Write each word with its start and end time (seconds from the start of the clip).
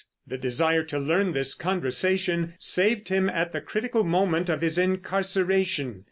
The 0.25 0.39
desire 0.39 0.81
to 0.85 0.97
learn 0.97 1.33
this 1.33 1.53
conversation 1.53 2.55
saved 2.57 3.09
him 3.09 3.29
at 3.29 3.51
the 3.51 3.61
critical 3.61 4.03
moment 4.03 4.49
of 4.49 4.61
his 4.61 4.79
incarceration. 4.79 5.99